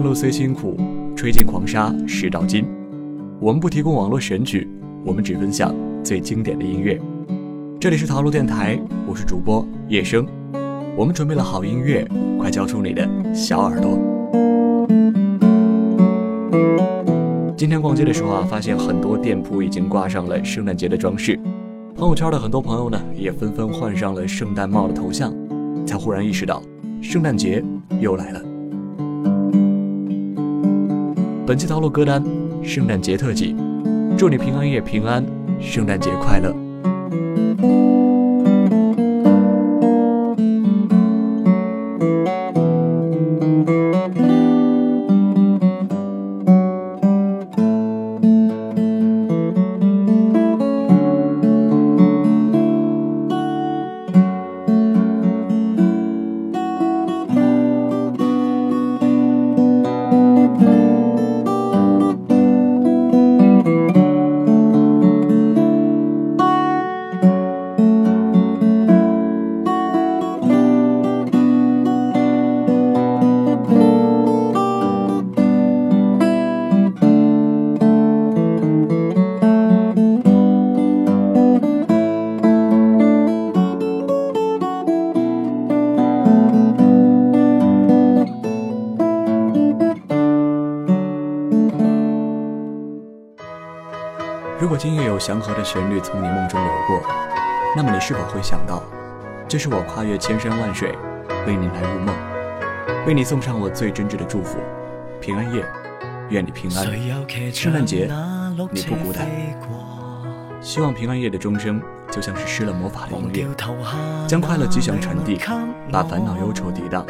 [0.00, 0.76] 路虽辛苦，
[1.14, 2.64] 吹尽狂沙始到金。
[3.38, 4.68] 我们不提供网络神曲，
[5.04, 7.00] 我们只分享最经典的音乐。
[7.78, 10.26] 这里是桃路电台，我是主播叶生。
[10.96, 12.06] 我们准备了好音乐，
[12.38, 13.98] 快交出你的小耳朵。
[17.56, 21.38] 今天逛街的时候啊，发现很多店铺已经挂上了圣诞节的装饰，
[21.94, 25.32] 朋友圈的很多朋友呢，也纷纷换上了圣诞帽的头像，
[25.86, 26.62] 才忽然意识到，
[27.00, 27.62] 圣诞节
[28.00, 28.49] 又来了。
[31.50, 32.24] 本期套路歌单：
[32.62, 33.56] 圣诞节特辑，
[34.16, 35.26] 祝你平安夜平安，
[35.60, 36.69] 圣诞节快乐。
[94.76, 97.02] 今夜有祥和的旋律从你梦中流过，
[97.76, 98.82] 那么你是否会想到，
[99.48, 100.96] 这是我跨越千山万水，
[101.46, 102.14] 为你来入梦，
[103.06, 104.58] 为你送上我最真挚的祝福，
[105.20, 105.64] 平安夜，
[106.28, 106.84] 愿你平安，
[107.52, 108.10] 圣诞节
[108.70, 109.26] 你不孤单。
[110.60, 113.46] 希望平安夜的钟声就像是施了魔法的音乐，
[114.28, 115.40] 将快乐吉祥传递，
[115.90, 117.04] 把烦恼忧愁抵挡，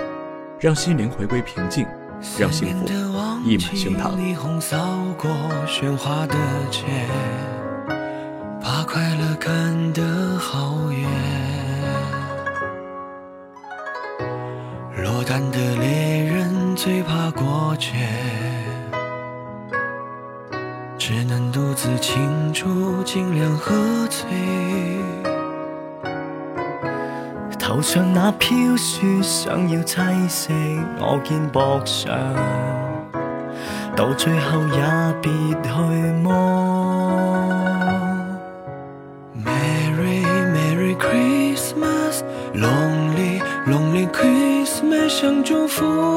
[0.61, 1.85] 让心灵回归平静，
[2.39, 2.87] 让幸福
[3.45, 4.13] 溢满胸膛。
[5.99, 6.27] 把
[8.93, 10.03] 快乐看得
[10.37, 11.09] 好远，
[14.97, 17.93] 落单的猎人最怕过节，
[20.99, 23.73] 只能独自庆祝，尽量喝
[24.09, 24.29] 醉。
[27.61, 30.53] 头上那飘雪，想要栖息
[30.99, 32.13] 我肩膊上，
[33.95, 35.31] 到最后也别
[35.63, 35.71] 去
[36.25, 36.70] 摸。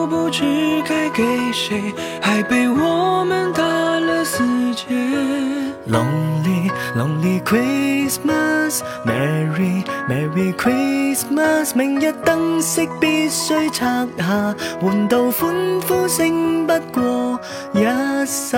[0.08, 0.44] 不知
[0.88, 4.44] 该给谁，还被我们打了死
[4.76, 4.86] 结。
[5.90, 11.76] Lonely Lonely Christmas，Merry Merry Christmas。
[11.76, 15.54] 明日灯饰必须拆下，换到欢
[15.88, 17.40] 呼声不过
[17.74, 17.84] 一
[18.26, 18.58] 刹。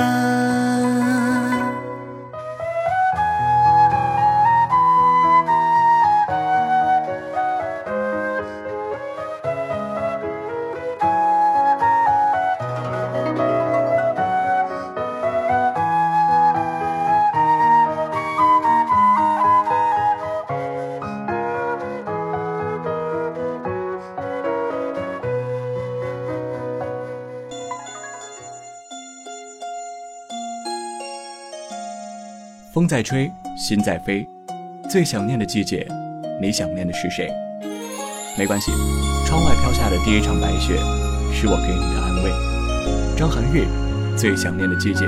[32.76, 34.28] 风在吹，心在飞，
[34.90, 35.88] 最想念的季节，
[36.42, 37.32] 你想念的是谁？
[38.38, 38.70] 没关系，
[39.26, 40.76] 窗外飘下的第一场白雪，
[41.32, 43.16] 是我给你的安慰。
[43.16, 43.64] 张含韵，
[44.18, 45.06] 最想念的季节。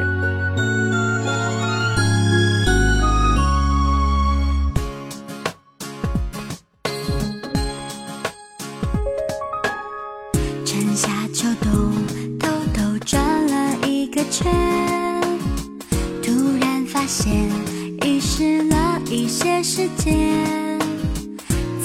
[19.78, 20.80] 时间，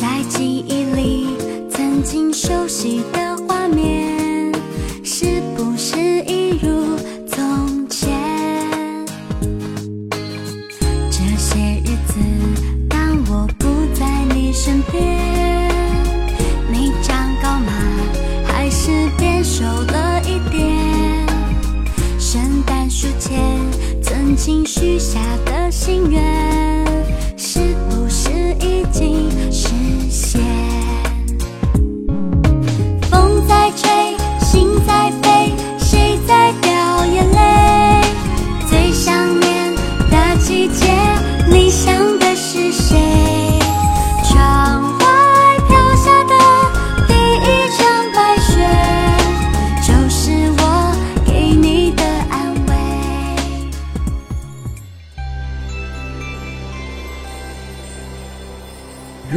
[0.00, 1.36] 在记忆里
[1.70, 4.50] 曾经熟悉的画面，
[5.04, 6.96] 是不是一如
[7.28, 8.10] 从前？
[11.10, 12.14] 这些日子，
[12.88, 12.98] 当
[13.28, 15.68] 我不在你身边，
[16.72, 17.74] 你长高吗？
[18.46, 21.28] 还是变瘦了一点？
[22.18, 23.38] 圣诞树前。
[24.02, 26.22] 曾经许下的心愿，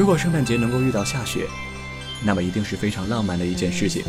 [0.05, 1.47] 如果圣诞节能够遇到下雪，
[2.23, 4.03] 那么一定是非常浪漫的一件事情。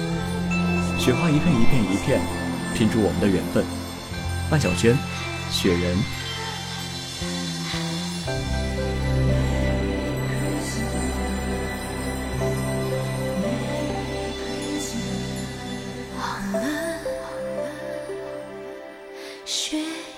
[0.99, 2.21] 雪花一片一片一片，
[2.75, 3.65] 拼出我们的缘分。
[4.51, 4.95] 范晓萱，
[5.51, 5.97] 雪人。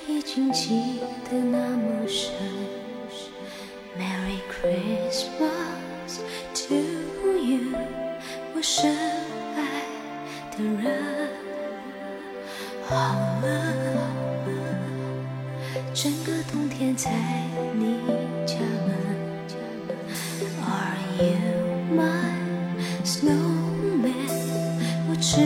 [0.08, 2.32] 已经积得那么深。
[3.96, 5.57] Merry Christmas
[6.68, 6.74] to
[7.38, 7.72] you，
[8.54, 8.94] 我深
[9.56, 9.60] 爱
[10.54, 10.84] 的人。
[12.86, 12.94] 好
[13.42, 13.46] 了，
[15.94, 17.10] 整个冬天在
[17.74, 18.00] 你
[18.46, 18.56] 家
[18.86, 18.88] 门。
[20.60, 21.38] Are you
[21.96, 22.36] my
[23.02, 24.28] snowman？
[25.08, 25.40] 我只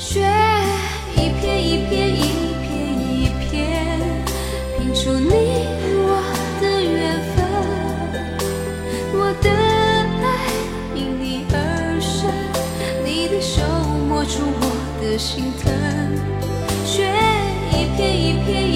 [0.00, 0.18] 雪
[1.14, 2.22] 一片一片一
[2.64, 2.68] 片
[3.06, 3.52] 一片，
[4.78, 5.28] 拼出你
[6.00, 6.24] 我
[6.58, 7.44] 的缘分。
[9.12, 9.50] 我的
[10.24, 10.24] 爱
[10.94, 11.54] 因你而
[12.00, 12.32] 生，
[13.04, 13.60] 你的手
[14.08, 14.62] 摸出我
[15.02, 15.70] 的心疼。
[16.86, 17.12] 雪
[17.70, 18.74] 一片一片一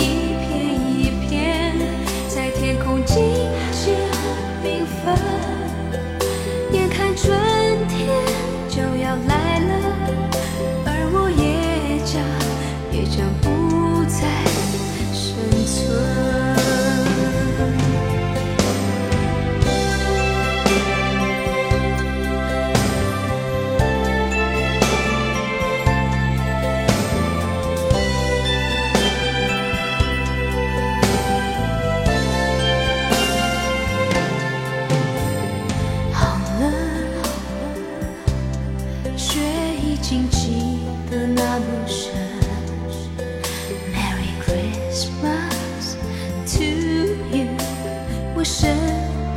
[48.45, 48.77] 深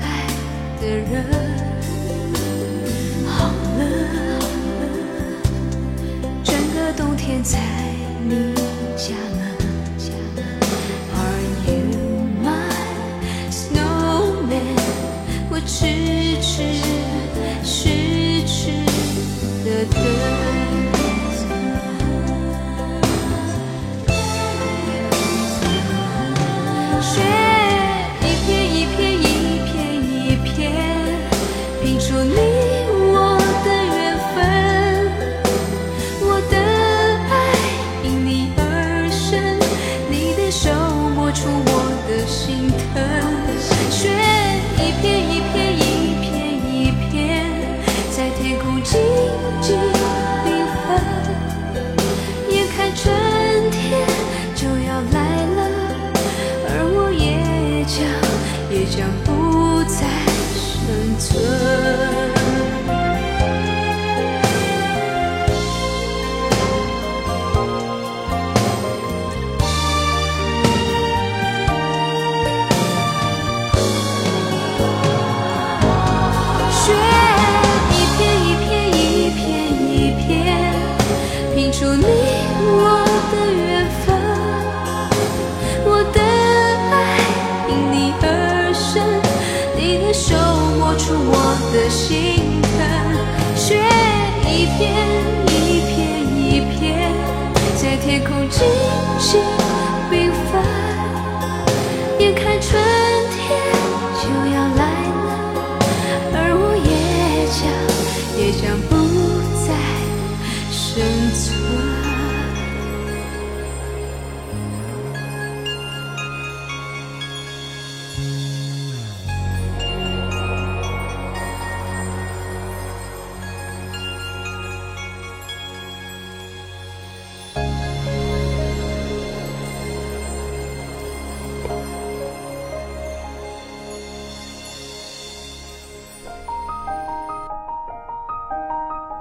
[0.01, 0.27] 爱
[0.81, 1.23] 的人。
[3.25, 3.81] 好了，
[6.43, 7.57] 整个冬天在
[8.27, 8.53] 你
[8.97, 9.39] 家门。
[11.15, 11.79] Are you
[12.43, 12.51] my
[13.49, 14.77] snowman？
[15.49, 15.77] 我痴
[16.41, 16.53] 痴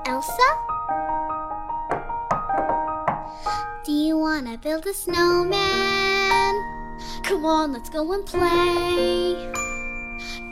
[0.06, 0.50] Elsa?
[3.84, 6.54] Do you wanna build a snowman?
[7.24, 9.52] Come on, let's go and play.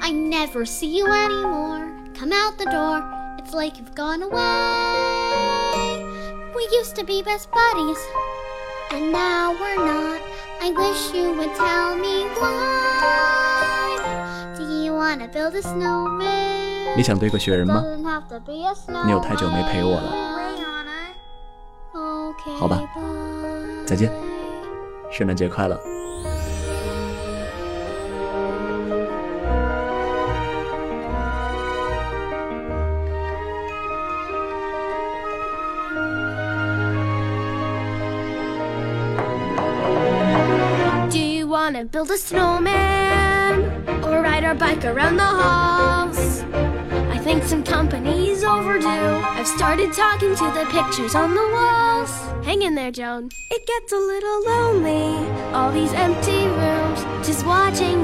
[0.02, 1.92] I never see you anymore.
[2.16, 3.04] Come out the door,
[3.38, 6.04] it's like you've gone away.
[6.56, 8.00] We used to be best buddies,
[8.92, 10.22] and now we're not.
[10.62, 13.96] I wish you would tell me why.
[14.58, 16.96] Do you wanna build a snowman?
[16.98, 17.84] 你想堆个雪人吗？
[19.05, 20.13] 你有太久没陪我了
[22.59, 22.81] 好吧，
[23.87, 24.13] 再见，
[25.11, 25.81] 圣诞节快乐。
[41.65, 43.65] wanna build a snowman
[44.05, 46.24] or ride our bike around the halls.
[47.35, 48.87] Think some company's overdue.
[48.87, 52.47] I've started talking to the pictures on the walls.
[52.47, 53.31] Hang in there, Joan.
[53.51, 58.04] It gets a little lonely, all these empty rooms, just watching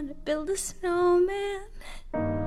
[0.00, 2.39] wanna build a snowman.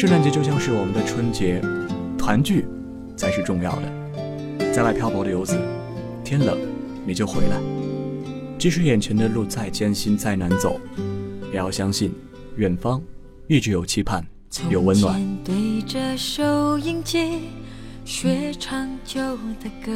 [0.00, 1.60] 圣诞节就像是我们的春节，
[2.16, 2.64] 团聚
[3.14, 4.72] 才是重要的。
[4.72, 5.60] 在外漂泊的游子，
[6.24, 6.58] 天冷
[7.04, 7.60] 你就回来。
[8.58, 10.80] 即使眼前的路再艰辛再难走，
[11.52, 12.14] 也要相信，
[12.56, 12.98] 远方
[13.46, 14.24] 一直有期盼，
[14.70, 15.20] 有温暖。
[15.44, 17.50] 对着收音机
[18.06, 19.20] 学唱旧
[19.62, 19.92] 的歌，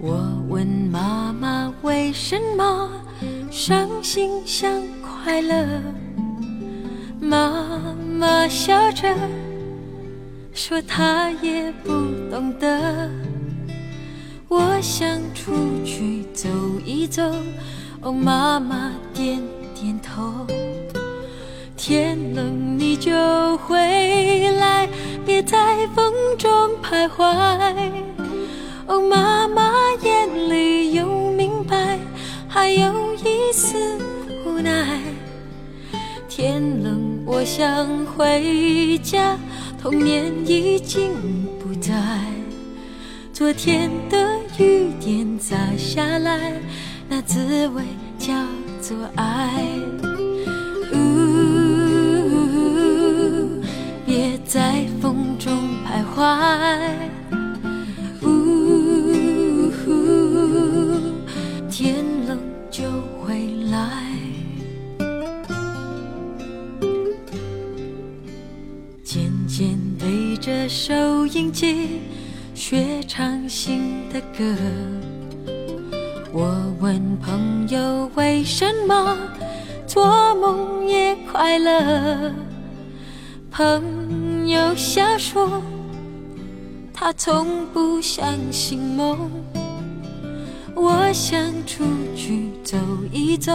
[0.00, 2.90] 我问妈妈为什么
[3.48, 5.64] 伤心像快乐。
[7.20, 9.14] 妈妈笑着
[10.52, 11.92] 说：“她也不
[12.28, 13.08] 懂得。”
[14.48, 15.52] 我想出
[15.84, 16.48] 去走
[16.84, 17.22] 一走，
[18.00, 19.40] 哦，妈妈点
[19.72, 20.44] 点头。
[21.76, 23.12] 天冷你就
[23.58, 24.88] 回来，
[25.24, 26.50] 别在风中
[26.82, 27.22] 徘徊。
[28.88, 29.37] 哦，妈
[37.48, 39.34] 想回家，
[39.80, 41.10] 童年已经
[41.58, 41.94] 不在。
[43.32, 46.60] 昨天的雨点砸下来，
[47.08, 47.82] 那滋味
[48.18, 48.34] 叫
[48.82, 49.64] 做爱。
[83.50, 85.62] 朋友瞎说，
[86.92, 89.30] 他从不相信梦。
[90.74, 91.84] 我想出
[92.14, 92.76] 去走
[93.10, 93.52] 一走，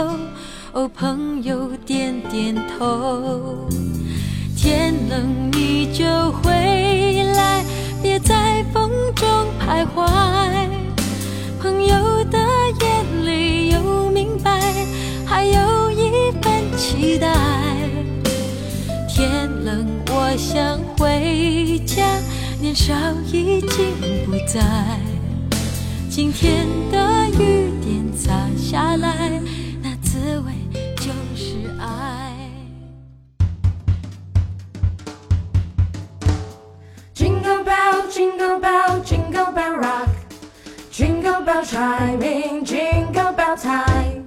[0.74, 3.68] 哦，朋友点点头。
[4.58, 6.52] 天冷你就回
[7.34, 7.64] 来，
[8.02, 9.28] 别在风中
[9.60, 10.06] 徘徊。
[11.62, 12.38] 朋友的
[12.82, 14.60] 眼里有明白，
[15.26, 17.83] 还有一份期待。
[19.26, 22.04] 天冷我想回家，
[22.60, 22.94] 年少
[23.32, 24.62] 已经不在。
[26.10, 29.42] 今天的雨点洒下来，
[29.82, 30.52] 那滋味
[30.98, 32.34] 就是爱。
[37.16, 40.10] Jingle bell, jingle bell, jingle bell rock.
[40.92, 44.26] Jingle bell chiming, jingle bell time.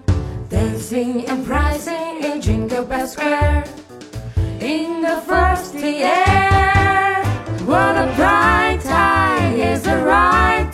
[0.49, 3.65] Dancing and prancing in Jingle Bell Square.
[5.07, 7.25] The frosty air.
[7.65, 10.66] What a bright time, is the right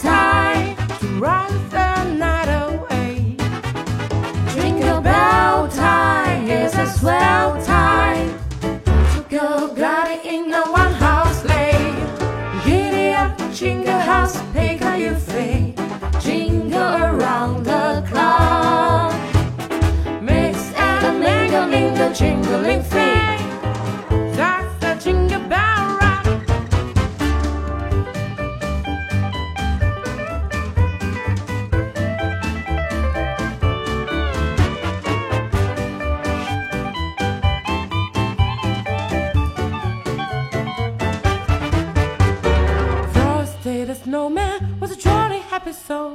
[45.72, 46.14] happy soul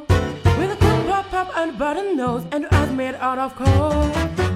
[0.60, 4.10] With a cool pop pop and a button nose And eyes made out of coal.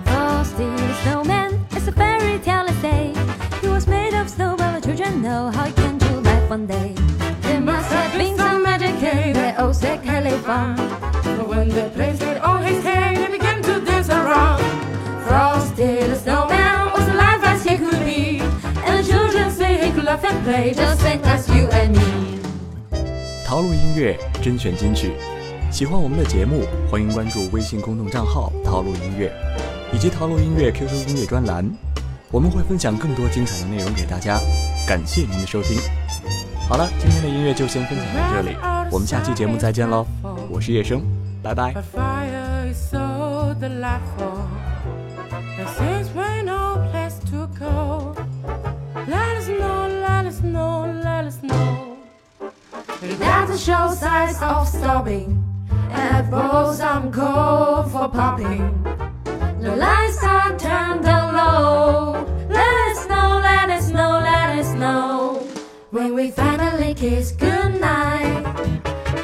[0.06, 3.14] Frosty the snowman is a fairy tale say.
[3.62, 6.68] He was made of snow, but the children know how he came to life one
[6.68, 6.94] day.
[7.42, 10.88] There must have been some magic cave that old said California
[11.38, 14.62] But when they placed it on his head He began to dance around
[15.26, 18.40] Frosty the snowman was alive as he could be.
[18.86, 22.31] And the children say he could laugh and play Just same as you and me
[23.52, 25.12] 陶路音乐甄选金曲。
[25.70, 29.30] 喜欢我们的节目，欢迎关注微信公众账号“陶路音乐”，
[29.92, 31.70] 以及陶路音乐 QQ 音乐专栏，
[32.32, 34.40] 我们会分享更多精彩的内容给大家。
[34.88, 35.78] 感谢您的收听。
[36.70, 38.56] 好了，今天的音乐就先分享到这里，
[38.90, 40.08] 我们下期节目再见喽！
[40.50, 41.02] 我是叶生，
[41.44, 41.74] 拜拜。
[53.20, 55.44] That show signs of stopping,
[55.92, 58.84] and both some call for popping.
[59.60, 62.26] The lights are turned down low.
[62.50, 65.48] Let us know, let us know, let us know.
[65.92, 68.46] When we finally kiss goodnight.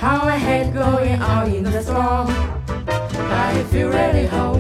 [0.02, 2.28] How I hate going out in the storm.
[2.76, 4.57] But if you really hold.